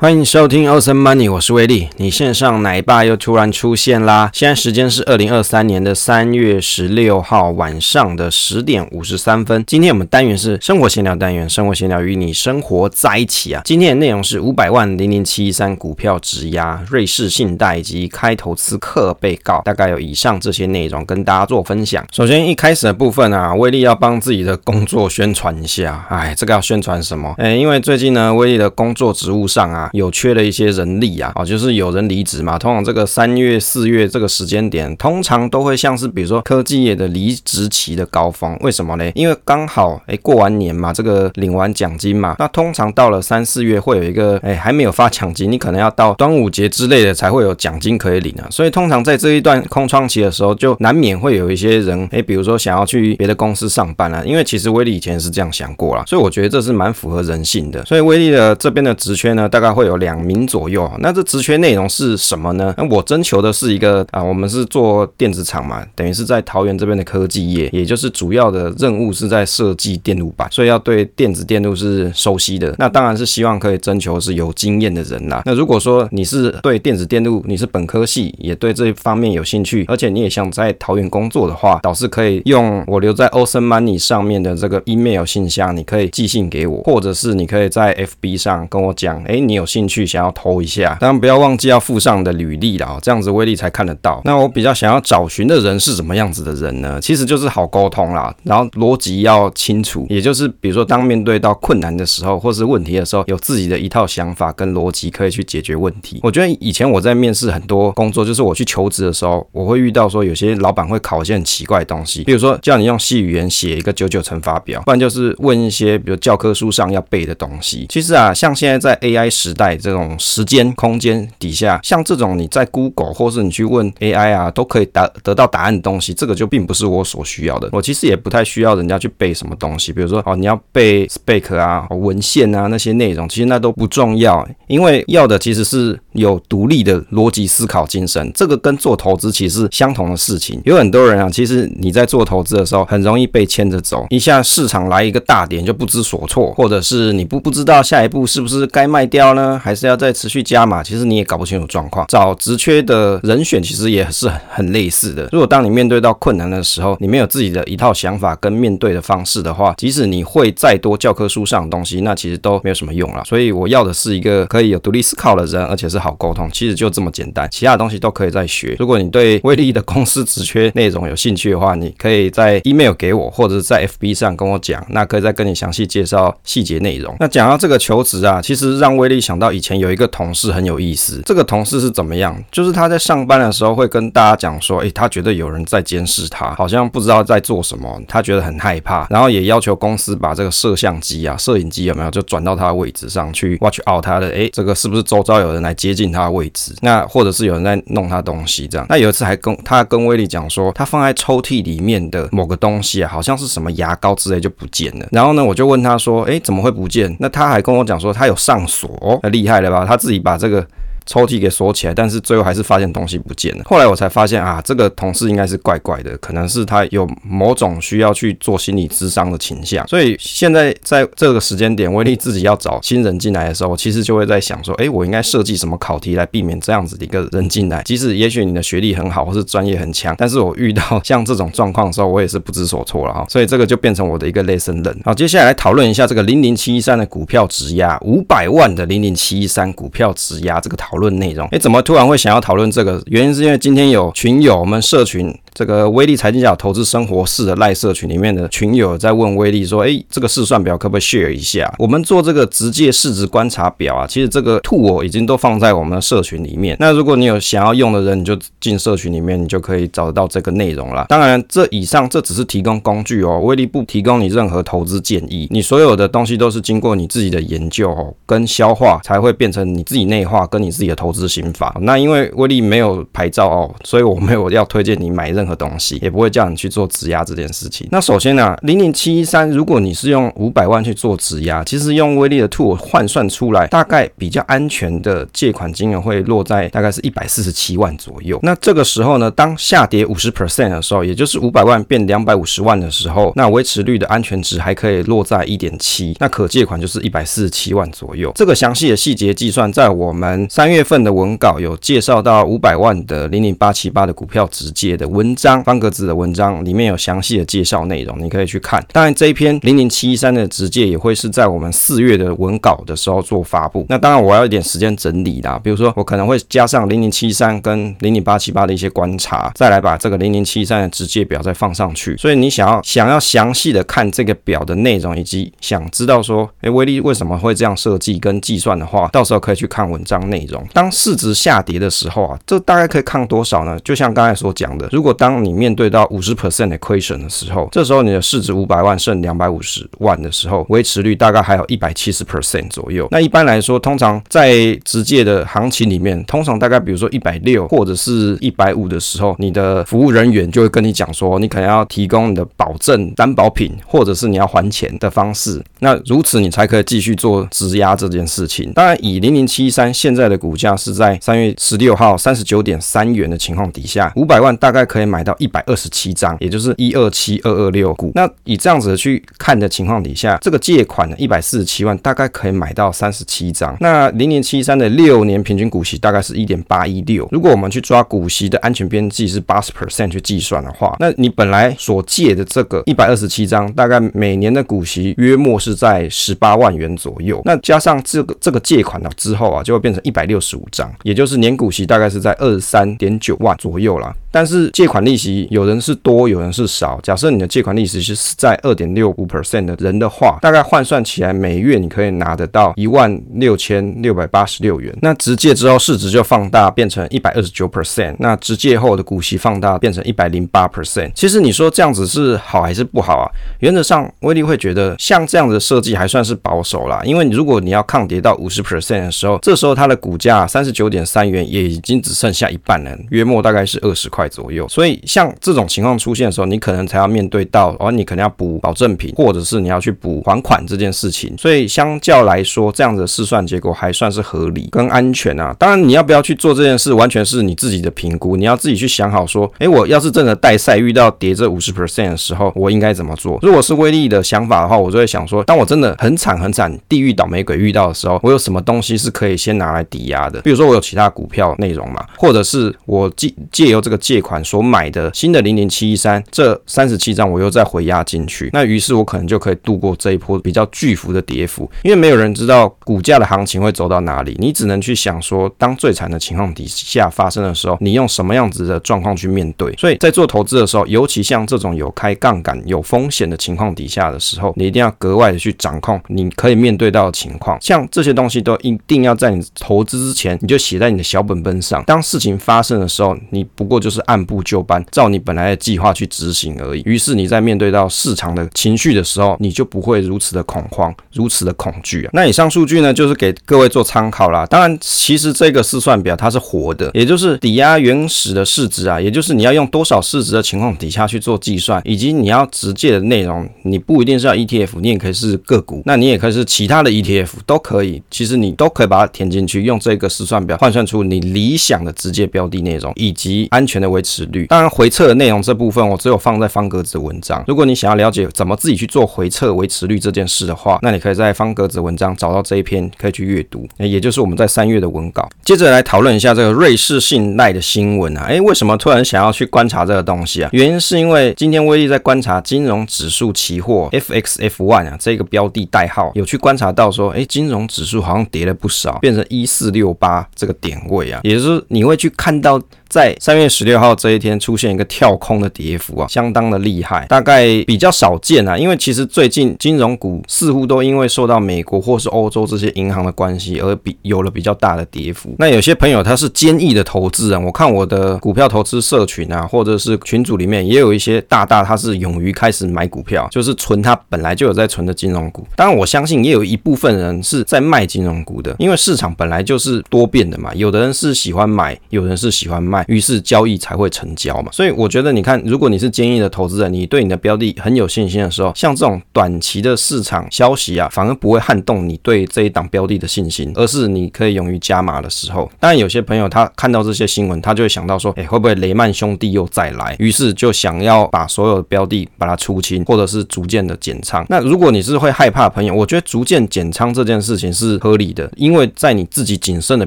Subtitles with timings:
[0.00, 1.88] 欢迎收听 Awesome Money，我是威利。
[1.96, 4.30] 你线上奶爸又突然出现啦！
[4.32, 9.64] 现在时间是二零二三年的三月十六号晚上的十点五十三分。
[9.66, 13.60] 今天我们单元是生活闲聊单元，生活闲聊与你生活在一起啊。
[13.64, 22.06] 今天的内容是五百万零零七三股票质押、瑞士信贷以及开投资客被告，大概有以上这些内容跟大家做分享。
[22.12, 26.06] 首先一开始的部分啊，威利要帮自己的工作宣传一下。
[26.08, 27.34] 哎，这个要宣传什么？
[27.36, 29.86] 哎，因为最近呢，威利的工作职务上啊。
[29.92, 32.58] 有缺了一些人力啊，哦，就是有人离职嘛。
[32.58, 38.56] 通常这个三月、四月这个时间点，通常都会像是比如说科技业的离职期的高峰。
[38.60, 39.10] 为什么呢？
[39.14, 42.36] 因为刚好哎过完年嘛，这个领完奖金嘛。
[42.38, 48.46] 那通常到了三四月会有一个哎还没有发奖金，你可能要到端午节之类的才会有奖金可以领啊。
[48.50, 54.22] 所以通常在这一段空窗期的时候，就难免会有一些人哎，比如说想要去别的公司上班啊。
[54.24, 57.84] 因为其实威利以前是这样想过啦，所以我觉得这是蛮符合人性的。
[57.84, 59.88] 所以威利的这边的职缺呢，大概会。
[59.88, 62.74] 有两名左右，那这职缺内容是什么呢？
[62.76, 72.74] 那我征求的是一个啊，我们是做电子厂嘛，等于是在桃园这边的科技业，也就是主要的任务是在设计电路板，所以要对电子电路是熟悉的。
[72.76, 75.40] 那当然是希望可以征求是有经验的人啦。
[75.46, 89.64] 那如果说你是对电子电路，你是本科系，也对这方面有兴趣，而且你也想在桃园工作的话，倒是可以用我留在 Awesome Money 上面的这个 email 信箱，你可以寄信给我，或者是你可以在 FB 上跟我讲，哎，你有。
[89.68, 94.20] 兴趣想要投一下，当然不要忘记要附上的履历了，这样子威力才看得到。
[94.24, 96.98] 那我比较想要找寻的人是什么样子的人呢？
[97.00, 106.20] 其实就是好沟通啦，然后逻辑要清楚，也就是比如说当面对到困难的时候，或是问题的时候，有自己的一套想法跟逻辑可以去解决问题。
[106.22, 117.86] 我觉得以前我在面试很多工作，就是我去求职的时候，我会遇到说有些老板会考一些很奇怪的东西，比如说叫你用 C 语言写一个九九乘法表，不然就是问一些比如教科书上要背的东西。
[117.88, 127.68] 其实啊，像现在在 AI 时代这种时间空间底下，像这种你在 Google 或是你去问 AI 啊，都可以答得到答案的东西，这个就并不是我所需要的。
[127.72, 138.30] 我其实也不太需要人家去背什么东西，比如说哦，你要背 spec 啊、文献啊那些内容，其实那都不重要，因为要的其实是有独立的逻辑思考精神。
[138.34, 140.60] 这个跟做投资其实是相同的事情。
[140.64, 149.47] 有很多人啊，其实你在做投资的时候，很容易被牵着走，一下市场来一个大点就不知所措，或者是你不不知道下一步是不是该卖掉呢？
[149.56, 152.04] 还是要再持续加码，其实你也搞不清楚状况。
[152.08, 155.28] 找职缺的人选其实也是很很类似的。
[155.30, 163.22] 如果当你面对到困难的时候，你没有自己的一套想法跟面对的方式的话，即使你会再多教科书上的东西，那其实都没有什么用了。
[163.24, 166.50] 所以我要的是一个可以有独立思考的人，而且是好沟通。
[166.52, 168.74] 其实就这么简单，其他的东西都可以再学。
[168.80, 177.14] 如果你对威力的公司职缺内容有兴趣的话，你可以在 email 给我，或者是在 FB 上跟我讲，那可以再跟你详细介绍细节内容。
[177.20, 182.36] 那讲到这个求职啊，其实让威力想到以前有一个同事很有意思，这个同事是怎么样？
[182.50, 196.74] 就是他在上班的时候会跟大家讲说，诶，他觉得有人在监视他，好像不知道在做什么，他觉得很害怕，然后也要求公司把这个摄像机啊、摄影机有没有就转到他的位置上去，watch out 他的，诶，这个是不是周遭有人来接近他的位置？
[196.82, 198.86] 那或者是有人在弄他东西这样？
[198.88, 205.06] 那有一次还跟他跟威利讲说，他放在抽屉里面的某个东西啊，好像是什么牙膏之类就不见了。
[205.12, 207.14] 然后呢，我就问他说，诶，怎么会不见？
[207.20, 209.84] 那他还跟我讲说，他有上锁，厉害了吧？
[209.84, 210.66] 他自己把这个。
[211.08, 213.64] 抽屉给锁起来，但是最后还是发现东西不见了。
[213.64, 219.84] 后来我才发现啊，这个同事应该是怪怪的，可能是他有某种需要去做心理咨商的倾向。
[219.88, 227.82] 所以现在在这个时间点，威力自己要找新人进来的时候，其实就会在想说，诶，我应该设计什么考题来避免这样子的一个人进来？
[227.82, 233.26] 即使也许你的学历很好，或是专业很强，但是我遇到像这种状况的时候，我也是不知所措了哈。
[233.28, 234.78] 所以这个就变成我的一个 lesson。
[235.04, 243.02] 好，接下来来讨论一下这个零零七一三的股票质押，五百万的零零七一三股票质押这个讨论内容，哎，怎么突然会想要讨论这个？
[243.06, 245.34] 原因是因为今天有群友，我们社群。
[245.58, 251.74] 这个威利财经角投资生活室的赖社群里面的群友在问威利说：“哎，这个试算表可不可以 share 一下？
[251.80, 256.76] 我们做这个直接市值观察表啊，其实这个 tool 已经都放在我们的社群里面。
[256.78, 261.06] 那如果你有想要用的人，你就进社群里面，你就可以找得到这个内容了。
[261.08, 265.48] 当然，这以上这只是提供工具哦，威利不提供你任何投资建议。
[265.50, 271.76] 你所有的东西都是经过你自己的研究哦跟消化，才会变成你自己内化跟你自己的投资心法。
[271.80, 277.88] 那因为威利没有牌照哦，所以我没有要推荐你买任何东西，也不会叫你去做质押这件事情。
[277.90, 288.38] 那首先呢、啊，零零七一三，如果你是用五百万去做质押，其实用威力的 tool 换算出来，大概比较安全的借款金额会落在大概是一百四十七万左右。
[288.42, 298.32] 那这个时候呢，当下跌五十 percent 的时候，也就是五百万变两百五十万的时候，那维持率的安全值还可以落在一点七，那可借款就是一百四十七万左右。
[298.34, 308.84] 这个详细的细节计算，在我们三月份的文稿有介绍到五百万的零零八七八的股票直接的温章，方格子的文章里面有详细的介绍内容，你可以去看。
[308.92, 313.86] 当然，这一篇零零七一三的直接也会是在我们四月的文稿的时候做发布。
[313.88, 322.16] 那当然，我要一点时间整理啦，比如说我可能会加上零零七三跟零零八七八的一些观察，再来把这个零零七三的直接表再放上去。
[322.16, 330.66] 所以你想要想要详细的看这个表的内容，以及想知道说，诶，威力为什么会这样设计跟计算的话，到时候可以去看文章内容。
[330.72, 333.78] 当市值下跌的时候啊，这大概可以看多少呢？
[333.84, 343.08] 就像刚才所讲的，如果当你面对到五十 percent 的亏损的时候，这时候你的市值五百万剩两百五十万的时候，维持率大概还有一百七十 percent 左右。
[343.10, 355.60] 那一般来说，通常在直借的行情里面，通常大概比如说一百六或者是一百五的时候，你的服务人员就会跟你讲说，你可能要提供你的保证担保品，或者是你要还钱的方式。
[355.80, 358.72] 那如此你才可以继续做质押这件事情。
[358.72, 368.12] 当然，以零零七三现在的股价是在三月十六号三十九点三元的情况底下，五百万大概可以买到一百二十七张，也就是一二七二二六股。
[368.14, 373.76] 那以这样子去看的情况底下，这个借款呢一百四十七万大概可以买到三十七张。
[373.80, 377.26] 那零零七三的六年平均股息大概是一点八一六。
[377.32, 387.40] 如果我们去抓股息的安全边际是八十 percent 去计算的话，那你本来所借的这个一百二十七张，大概每年的股息约莫是在十八万元左右。
[387.44, 394.14] 那加上这个这个借款了之后啊，就会变成一百六十五张，也就是年股息大概是在二十三点九万左右了。
[394.30, 397.00] 但是借款利息有人是多，有人是少。
[397.02, 404.94] 假设你的借款利息是在二点六五 percent 的人的话，大概换算起来每月你可以拿得到一万六千六百八十六元。
[405.00, 411.10] 那直借之后市值就放大变成一百二十九 percent，那直借后的股息放大变成一百零八 percent。
[411.14, 413.30] 其实你说这样子是好还是不好啊？
[413.60, 424.17] 原则上威力会觉得像这样的设计还算是保守啦，因为如果你要抗跌到五十 percent 的时候，这时候它的股价三十九点三元也已经只剩下一半了，约莫大概是二十块。
[424.18, 431.32] 块左右，所以像这种情况出现的时候，你可能才要面对到，哦，你可能要补保证品，或者是你要去补还款这件事情。
[431.38, 435.54] 所以相较来说，这样的试算结果还算是合理跟安全啊。
[435.56, 443.38] 当然，你要不要去做这件事，完全是你自己的评估，你要自己去想好说，诶，我要是真的带赛遇到跌这五十 percent 的时候，我应该怎么做？
[443.42, 450.40] 如果是威力的想法的话，我就会想说，当我真的很惨很惨，地狱倒霉鬼遇到的时候，我有什么东西是可以先拿来抵押的？
[450.40, 453.96] 比如说我有其他股票内容嘛，或者是我借借由这个。
[454.08, 469.74] 借款所买的新的零零七一三这三十七张，我又再回押进去，那于是我可能就可以度过这一波比较巨幅的跌幅，因为没有人知道股价的行情会走到哪里，你只能去想说，当最惨的情况底下发生的时候，你用什么样子的状况去面对。
[469.74, 477.60] 所以在做投资的时候，尤其像这种有开杠杆、有风险的情况底下的时候，你一定要格外的去掌控你可以面对到的情况。
[477.60, 481.84] 像这些东西都一定要在你投资之前，你就写在你的小本本上。
[481.84, 483.97] 当事情发生的时候，你不过就是。
[484.02, 486.82] 按部就班，照你本来的计划去执行而已。
[486.84, 492.10] 于是你在面对到市场的情绪的时候，你就不会如此的恐慌，如此的恐惧啊。
[492.12, 494.46] 那以上数据呢，就是给各位做参考啦。
[494.46, 508.00] 当然，其实这个试算表它是活的，也就是抵押原始的市值啊，也就是你要用多少市值的情况底下去做计算，以及你要直借的内容，你不一定是要 ETF，你也可以是个股，那你也可以是其他的 ETF 都可以。
[508.10, 513.87] 其实你都可以把它填进去，用这个试算表换算出你理想的直借标的内容以及安全的。
[513.88, 517.42] 维持率，当然回测的内容这部分我只有放在方格子文章。
[517.46, 523.66] 如果你想要了解怎么自己去做回测维持率这件事的话，那你可以在方格子文章找到这一篇，可以去阅读。
[523.78, 525.28] 也就是我们在三月的文稿。
[525.42, 530.50] 接着来讨论一下这个瑞士信贷的新闻啊，诶，为什么突然想要去观察这个东西啊？
[530.52, 542.60] 原因是因为今天威力在观察金融指数期货 FXF1 啊这个标的代号，有去观察到说，诶，金融指数好像跌了不少，变成一四六八这个点位啊，也就是你会去看到。
[542.88, 548.56] 在三月十六号这一天出现一个跳空的跌幅啊，相当的厉害，大概比较少见啊。
[548.56, 555.34] 因为其实最近金融股似乎都因为受到美国或是欧洲这些银行的关系而比有了比较大的跌幅。
[555.38, 565.46] 那有些朋友他是坚毅的投资人，我看我的股票投资社群啊，或者是群组里面也有一些大大他是勇于开始买股票，就是存他本来就有在存的金融股。
[565.54, 572.77] 当然我相信也有一部分人是在卖金融股的，因为市场本来就是多变的嘛，有的人是喜欢买，有人是喜欢卖。
[572.86, 574.50] 于是交易才会成交嘛。
[574.52, 585.50] 所以我觉得，你看，如果你是坚毅的投资人，你对你的标的很有信心的时候，像这种短期的市场消息啊，反而不会撼动你对这一档标的的信心，而是你可以勇于加码的时候。
[585.58, 589.96] 当然，有些朋友他看到这些新闻，他就会想到说，哎，会不会雷曼兄弟又再来？
[589.98, 594.24] 于是就想要把所有的标的把它出清，或者是逐渐的减仓。
[594.28, 599.86] 那如果你是会害怕的朋友，我觉得逐渐减仓这件事情是合理的，因为在你自己谨慎的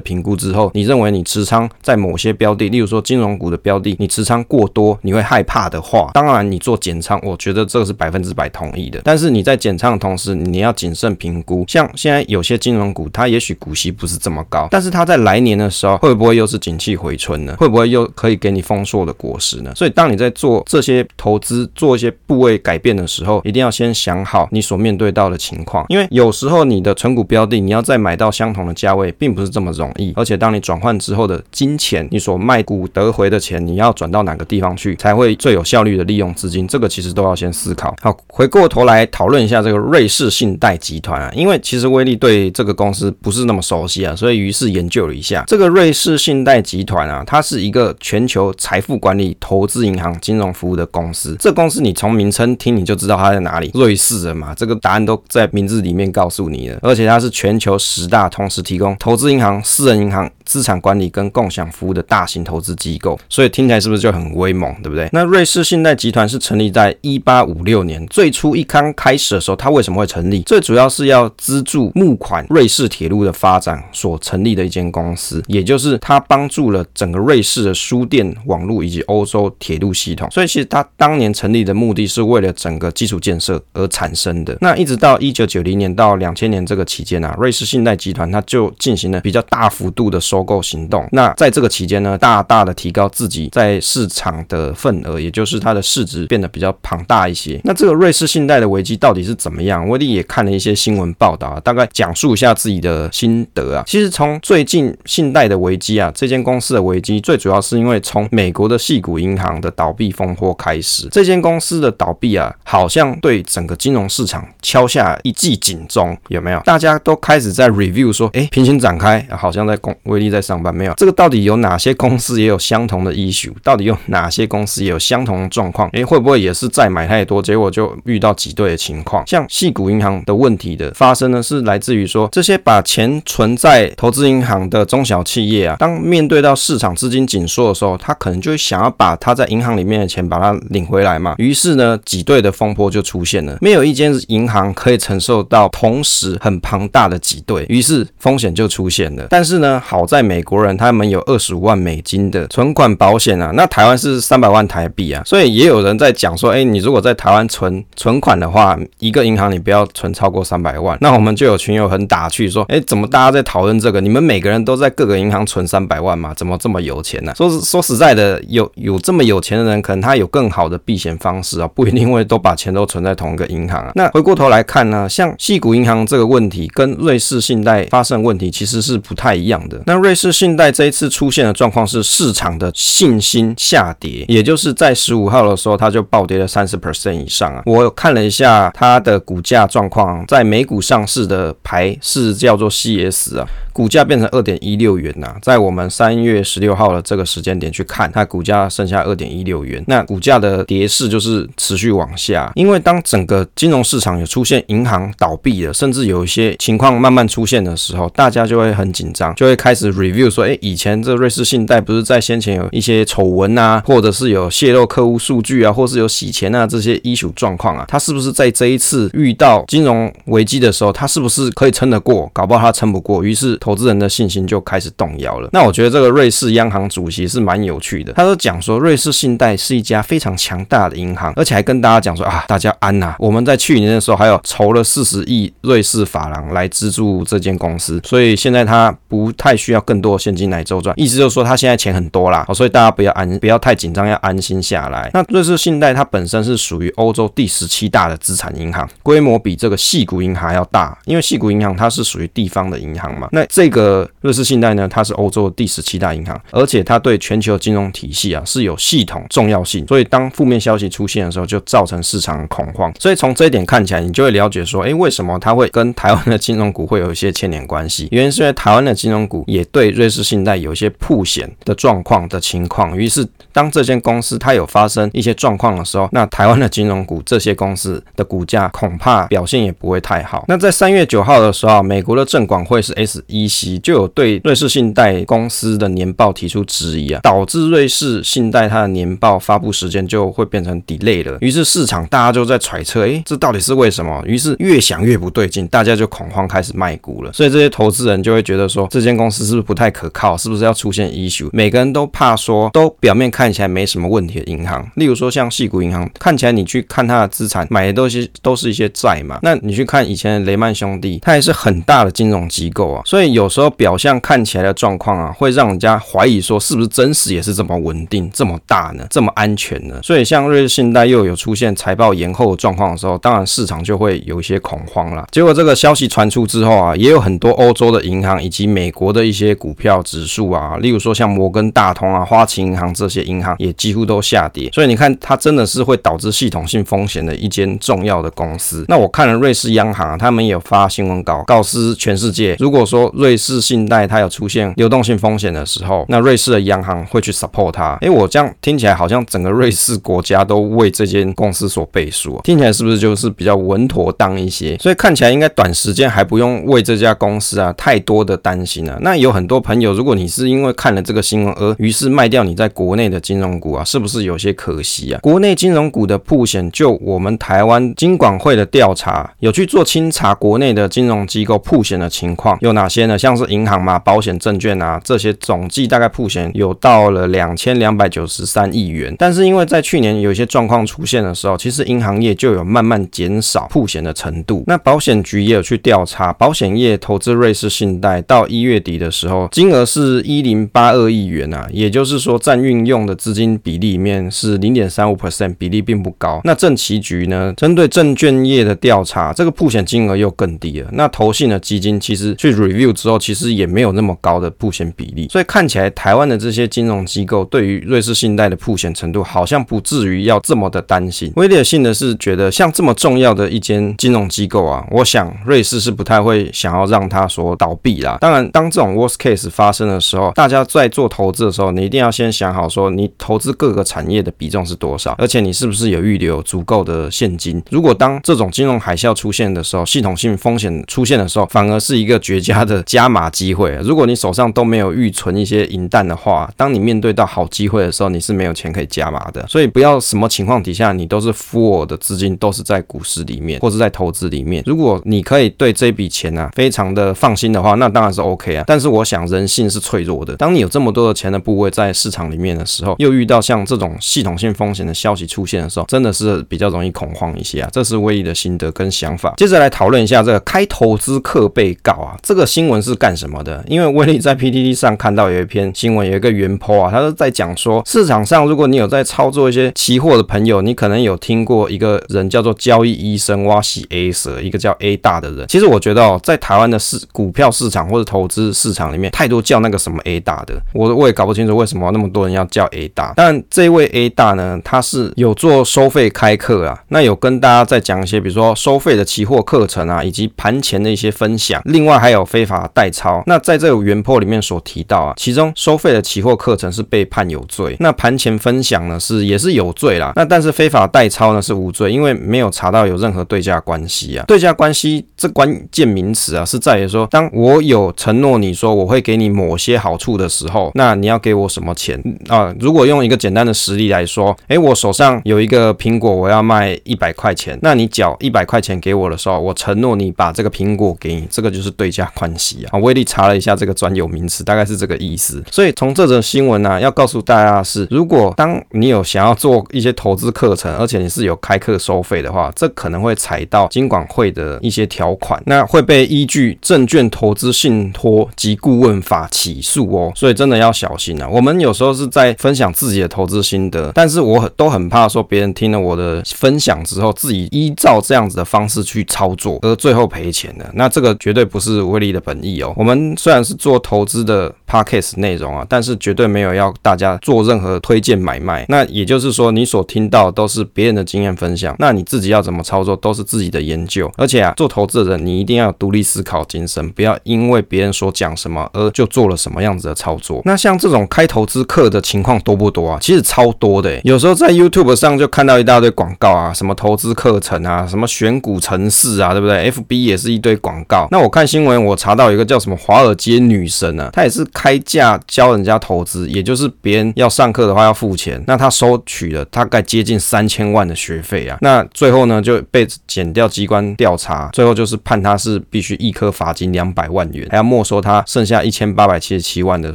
[0.00, 9.00] 评估之后，你认为你持仓在某些标的，例如说金融股的标的，你持仓过多，你会害怕的话，当然你做减仓，我觉得这个是百分之百同意的。
[9.04, 11.64] 但是你在减仓的同时，你要谨慎评估。
[11.68, 17.54] 像现在有些金融股，它也许股息不是这么高，但是它在来年的时候，会不会又是景气回春呢？
[17.58, 19.72] 会不会又可以给你丰硕的果实呢？
[19.74, 30.12] 所以当你在做这些投资、做一些部位改变的时候，一定要先想好你所面对到的情况，因为有时候你的存股标的，你要再买到相同的价位，并不是这么容易。
[30.16, 36.66] 而且当你转换之后的金钱，你所卖股得回的钱，你要转到哪个地方去，才会最有效率的利用资金？
[36.66, 37.94] 这个其实都要先思考。
[38.00, 51.36] 好，回过头来讨论一下这个瑞士信贷集团啊，因为其实威利对这个公司不是那么熟悉啊，所以于是研究了一下这个瑞士信贷集团啊，它是一个全球财富管理、投资银行、金融服务的公司。
[51.38, 56.78] 这公司你从名称听你就知道它在哪里，瑞士的嘛，这个答案都在名字里面告诉你了。
[56.82, 60.30] 而且它是全球十大同时提供投资银行、私人银行。
[60.52, 65.08] 资产管理跟共享服务的大型投资机构，所以听起来是不是就很威猛，对不对？
[65.10, 70.42] 那瑞士信贷集团是成立在一八五六年，最初一刚开始的时候，它为什么会成立？
[70.42, 80.28] 最主要是要资助募款瑞士铁路的发展所成立的一间公司，也就是它帮助了整个瑞士的输电网络以及欧洲铁路系统。
[80.30, 84.54] 所以其实它当年成立的目的是为了整个基础建设而产生的。
[84.60, 90.41] 那一直到一九九零年到两千年这个期间啊，瑞士信贷集团它就进行了比较大幅度的收。
[90.42, 97.60] 收购行动，那在这个期间呢，大大的提高自己在市场的份额，也就是它的市值变得比较庞大一些。
[97.62, 99.88] 那这个瑞士信贷的危机到底是怎么样？
[99.88, 103.84] 威利也看了一些新闻报道，大概讲述一下自己的心得啊。
[103.86, 116.58] 其实从最近信贷的危机啊，这间公司的危机最主要是因为从美国的系股银行的倒闭风波开始，这间公司的倒闭啊，好像对整个金融市场敲下一记警钟，有没有？
[116.64, 120.94] 大家都开始在 review 说，哎，平行展开，好像在公威在上班没有？
[120.94, 123.52] 这个到底有哪些公司也有相同的 issue？
[123.62, 125.88] 到底有哪些公司也有相同的状况？
[125.92, 129.26] 诶，会不会也是债买太多，结果就遇到挤兑的情况？
[129.26, 141.34] 像矽谷银行的问题的发生呢，是来自于说这些把钱存在投资银行的中小企业啊，当面对到市场资金紧缩的时候，他可能就会想要把他在银行里面的钱把它领回来嘛。
[141.38, 143.56] 于是呢，挤兑的风波就出现了。
[143.60, 149.26] 没有一间银行可以承受到同时很庞大的挤兑，于是风险就出现了。
[149.30, 160.98] 但是呢，好在美国人他们有二十五万美金的存款保险啊，那台湾是三百万台币啊，所以也有人在讲说，哎，你如果在台湾存存款的话，一个银行你不要存超过三百万。
[161.00, 164.02] 那我们就有群友很打趣说，哎，怎么大家在讨论这个？
[164.02, 166.34] 你们每个人都在各个银行存三百万吗？
[166.36, 167.32] 怎么这么有钱呢？
[167.34, 173.92] 说说实在的，有有这么有钱的人，可能他有更好的避险方式啊，不一定会都把钱都存在同一个银行啊。
[173.94, 179.80] 那回过头来看呢，像矽谷银行这个问题，跟瑞士信贷发生问题其实是不太一样的。
[179.86, 187.62] 那瑞士信贷这一次出现的状况是市场的信心下跌，也就是在十五号的时候，它就暴跌了三十 percent 以上啊。
[187.64, 193.46] 我看了一下它的股价状况，在美股上市的牌是叫做 CS 啊。
[193.72, 199.82] 股价变成二点一六元呐、在我们三月十六号的这个时间点去看，它股价剩下二点一六元。
[199.86, 222.30] 那股价的跌势就是持续往下，因为当整个金融市场有出现银行倒闭了，甚至有一些情况慢慢出现的时候，大家就会很紧张，就会开始 review 说，哎，以前这瑞士信贷不是在先前有一些丑闻啊，或者是有泄露客户数据啊，或是有洗钱啊这些一手状况啊，它是不是在这一次遇到金融危机的时候，它是不是可以撑得过？
[222.32, 223.52] 搞不好它撑不过，于是。
[223.62, 225.48] 投资人的信心就开始动摇了。
[225.52, 245.08] 那我觉得这个瑞士央行主席是蛮有趣的，他都讲说瑞士信贷是一家非常强大的银行，而且还跟大家讲说啊，大家安呐，我们在去年的时候还有筹了四十亿瑞士法郎来资助这间公司，所以现在他不太需要更多的现金来周转，意思就是说他现在钱很多啦，所以大家不要安，不要太紧张，要安心下来。
[245.14, 253.46] 那瑞士信贷它本身是属于欧洲第十七大的资产银行，规模比这个细谷银行要大，因为细谷银行它是属于地方的银行嘛，那。
[253.48, 262.90] 这个瑞士信贷呢，它是欧洲第十七大银行，而且它对全球金融体系啊是有系统重要性，所以当负面消息出现的时候，就造成市场恐慌。
[262.98, 268.08] 所以从这一点看起来，你就会了解说，哎，为什么它会跟台湾的金融股会有一些牵连关系？
[268.10, 272.96] 原因是因为台湾的金融股也对瑞士信贷有一些曝险的状况的情况。
[272.96, 280.44] 于是，当这间公司它有发生一些状况的时候，那台湾的金融股这些公司的股价恐怕表现也不会太好。
[280.46, 291.38] 那在三月九号的时候，美国的证管会是 SEC 就有对瑞士信贷公司的年报提出质疑啊，导致瑞士信贷它的年报发布时间就会变成 delay 了。
[291.40, 294.22] 于是市场大家就在揣测，诶，这到底是为什么？
[294.26, 297.32] 于是越想越不对劲，大家就恐慌开始卖股了。
[297.32, 300.36] 所以这些投资人就会觉得说，这间公司是不太可靠？
[300.36, 301.48] 是不是要出现 issue？
[301.52, 309.38] 每个人都怕说，都表面看起来没什么问题的银行，例如说像矽谷银行，看起来你去看它的资产，买的都是都是一些债嘛。
[309.42, 313.02] 那你去看以前的雷曼兄弟，它也是很大的金融机构啊。
[313.04, 319.06] 所以有时候表象看起来的状况啊，会让人家怀疑说，是不是真实也是这么稳定、这么大呢？
[319.10, 320.00] 这么安全呢？
[320.02, 325.26] 所以像瑞士信贷又有出现财报延后的状况的时候，当然市场就会有一些恐慌了。
[325.30, 334.70] 结果这个消息传出之后啊，也有很多欧洲的银行以及美国的一些股票指数啊，例如说像摩根大通啊、花旗银行这些银行也几乎都下跌。
[334.72, 338.84] 所以你看，它真的是会导致系统性风险的一间重要的公司。
[338.88, 347.96] 那我看了瑞士央行啊，他们也发新闻稿告知全世界，如果说瑞士信贷它有出现流动性风险的时候，那瑞士的央行会去 support 它。
[348.00, 354.76] 诶，我这样听起来好像整个瑞士国家都为这间公司所背书，听起来是不是就是比较稳妥当一些？
[354.78, 358.98] 所以看起来应该短时间还不用为这家公司啊太多的担心了。
[359.00, 365.20] 那有很多朋友，如果你是因为看了这个新闻而于是卖掉你在国内的金融股啊，是不是有些可惜啊？
[365.22, 373.18] 国内金融股的曝险，就我们台湾金管会的调查有去做清查，国内的金融机构曝险的情况有哪些呢？
[373.18, 379.14] 像是银行嘛、保险、证券啊这些，总计大概曝险有到了两千两百九十三亿元。
[379.18, 384.64] 但是因为在去年有一些状况出现的时候，其实银行业就有慢慢减少曝险的程度。
[384.66, 396.40] 那保险局也有去调查，保险业投资瑞士信贷到一月底的时时候，金额是一零八二亿元啊，也就是说占运用的资金比例里面是零点三五 percent，比例并不高。
[396.42, 400.88] 那证期局呢，针对证券业的调查，这个铺险金额又更低了。
[400.92, 405.28] 那投信的基金其实去 review 之后，其实也没有那么高的铺险比例。
[405.30, 411.32] 所以看起来台湾的这些金融机构对于瑞士信贷的铺险程度，好像不至于要这么的担心。
[411.36, 418.18] 威廉信的是觉得，像这么重要的一间金融机构啊，我想瑞士是不太会想要让它说倒闭啦。
[418.20, 427.62] 当然，当这种 case 发生的时候，大家在做投资的时候，你一定要先想好说，你投资各个产业的比重是多少，而且你是不是有预留足够的现金。
[427.70, 433.72] 如果当这种金融海啸出现的时候，系统性风险出现的时候，反而是一个绝佳的加码机会。
[433.82, 439.44] 如果你手上都没有预存一些银弹的话，当你面对到好机会的时候，你是没有钱可以加码的。
[439.48, 444.62] 所以不要什么情况底下你都是 full 的资金都是在股市里面或者在投资里面。
[444.66, 448.64] 如果你可以对这笔钱啊非常的放心的话，那当然是 OK 啊。
[448.66, 457.68] 但是我我想人性是脆弱的，当你有这么多的钱的部位在市场里面的时候，又遇到像这种系统性风险的消息出现的时候，真的是比较容易恐慌一些啊。
[457.72, 459.34] 这是威利的心得跟想法。
[459.36, 463.64] 接着来讨论一下这个开投资客被告啊，这个新闻是干什么的？
[463.66, 475.48] 因为威利在 PTT 上看到有一篇新闻，有一个原 po 啊，他是在讲说，市场上如果你有在操作一些期货的朋友，你可能有听过一个人叫做交易医生挖西 A 蛇，一个叫 A 大的人。
[475.48, 483.12] 其实我觉得哦，在台湾的市股票市场或者投资市场里面，太多叫那个什么 A 大的，我我也搞不清楚为什么那么多人要叫 A 大。
[483.16, 491.60] 但这位 A 大呢，他是有做收费开课啊，那有跟大家在讲一些，比如说收费的期货课程啊，以及盘前的一些分享。
[491.64, 493.22] 另外还有非法代抄。
[493.26, 500.12] 那在这个原 po 里面所提到啊，其中收费的期货课程是被判有罪，那盘前分享呢是也是有罪啦。
[500.16, 504.24] 那但是非法代抄呢是无罪，因为没有查到有任何对价关系啊。
[504.26, 512.52] 对价关系这关键名词啊，是在于说，当我有承诺你说我会给你某些好处的时候，那你要给我什么钱啊？
[512.58, 522.76] 如果用一个简单的实例来说，诶，我手上有一个苹果，我要卖一百块钱，那你缴一百块钱给我的时候，我承诺你把这个苹果给你，这个就是对价关系啊。
[522.76, 525.40] 啊，威力查了一下这个专有名词，大概是这个意思。
[525.52, 540.12] 所以从这则新闻呢、要告诉大家的是，如果当你有想要做一些投资课程，而且你是有开课收费的话，这可能会踩到金管会的一些条款，那会被依据证券投资信托及顾问法起诉哦。
[540.14, 541.28] 所以真的要小心啊。
[541.28, 550.70] 我们有时候是在分享自己的投资心得，但是我很都很怕说别人听了我的分享之后，自己依照这样子的方式去操作，而最后赔钱的。
[550.74, 552.72] 那这个绝对不是威力的本意哦。
[552.76, 558.64] 我们虽然是做投资的 podcast 内容啊，但是绝对没有要大家做任何推荐买卖。
[558.68, 564.10] 那也就是说，你所听到都是别人的经验分享，那你自己要怎么操作都是自己的研究。
[564.16, 570.42] 而且啊，做投资人，你一定要独立思考精神，不要因为别人所讲什么而就做了什么样子的操作。
[570.44, 572.98] 那像这种开投资课的情况多不多啊？
[573.00, 581.08] 其实超多的，有时候在 YouTube 上就看到一大堆广告啊，什么投资课程啊，什么选股程式啊，对不对？FB 也是一堆广告。
[581.10, 599.94] 那我看新闻，我查到一个叫什么华尔街女神啊，她也是开价教人家投资，也就是别人要上课的话要付钱，那她收取了大概接近三千万的学费啊，那最后呢就被减掉机关调查，最后就是是判他是必须一颗罚金两百万元，还要没收他剩下一千八百七十七万的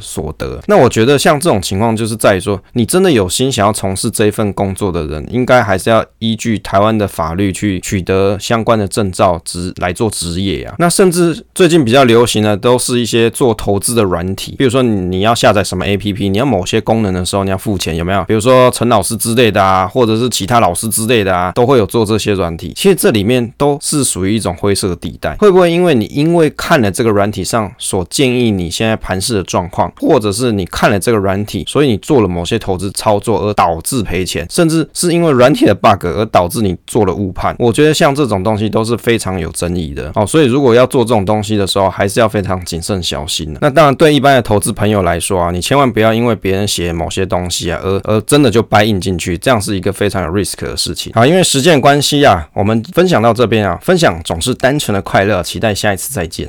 [0.00, 0.60] 所得。
[0.66, 10.74] 那我觉得像这种情况，就是在于说，你真的有心想要从事这一份工作的人，应该还是要依据台湾的法律去取得相关的证照，职来做职业啊。
[10.78, 18.24] 那甚至最近比较流行的，都是一些做投资的软体，比如说你要下载什么 APP，你要某些功能的时候，你要付钱，有没有？
[18.24, 22.72] 比如说陈老师之类的啊，或者是其他老师之类的啊，都会有做这些软体。
[22.74, 25.34] 其实这里面都是属于一种灰色地带。
[25.36, 37.54] 会不会因为你因为看了这个软体上所建议你现在盘势的状况，或者是你看了这个软体，所以你做了某些投资操作而导致赔钱，甚至是因为软体的 bug 而导致你做了误判？
[37.58, 40.26] 我觉得像这种东西都是非常有争议的哦。
[40.26, 43.58] 所以如果要做这种东西的时候，还是要非常谨慎小心的。
[43.62, 51.12] 那当然，对一般的投资朋友来说啊，你千万不要因为别人写某些东西啊，而而真的就 buy in 进去，这样是一个非常有 risk 的事情。
[51.14, 56.46] 好，因为时间关系啊，我们分享到这边啊，分享总是单纯的快乐，期待下一次再见。